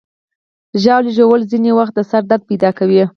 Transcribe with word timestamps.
ژاوله 0.83 1.11
ژوول 1.17 1.41
ځینې 1.51 1.71
وخت 1.77 1.93
د 1.95 1.99
سر 2.09 2.21
درد 2.29 2.43
پیدا 2.49 2.69
کوي. 2.79 3.03